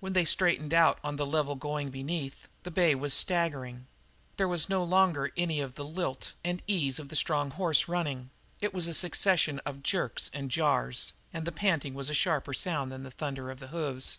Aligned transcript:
When 0.00 0.14
they 0.14 0.24
straightened 0.24 0.74
out 0.74 0.98
on 1.04 1.14
the 1.14 1.24
level 1.24 1.54
going 1.54 1.90
beneath, 1.90 2.48
the 2.64 2.72
bay 2.72 2.92
was 2.96 3.14
staggering; 3.14 3.86
there 4.36 4.48
was 4.48 4.68
no 4.68 4.82
longer 4.82 5.30
any 5.36 5.60
of 5.60 5.76
the 5.76 5.84
lilt 5.84 6.32
and 6.42 6.60
ease 6.66 6.98
of 6.98 7.06
the 7.08 7.14
strong 7.14 7.52
horse 7.52 7.86
running; 7.86 8.30
it 8.60 8.74
was 8.74 8.88
a 8.88 8.94
succession 8.94 9.60
of 9.60 9.84
jerks 9.84 10.28
and 10.34 10.50
jars, 10.50 11.12
and 11.32 11.44
the 11.44 11.52
panting 11.52 11.94
was 11.94 12.10
a 12.10 12.14
sharper 12.14 12.52
sound 12.52 12.90
than 12.90 13.04
the 13.04 13.12
thunder 13.12 13.48
of 13.48 13.60
the 13.60 13.68
hoofs. 13.68 14.18